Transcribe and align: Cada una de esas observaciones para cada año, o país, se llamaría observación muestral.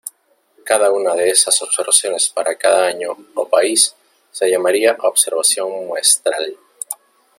Cada 0.63 0.91
una 0.91 1.13
de 1.13 1.29
esas 1.29 1.61
observaciones 1.61 2.27
para 2.29 2.55
cada 2.57 2.87
año, 2.87 3.15
o 3.35 3.47
país, 3.47 3.93
se 4.31 4.49
llamaría 4.49 4.97
observación 4.99 5.85
muestral. 5.85 6.57